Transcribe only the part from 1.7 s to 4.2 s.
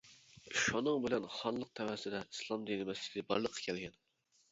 تەۋەسىدە ئىسلام دىنى مەسچىتى بارلىققا كەلگەن.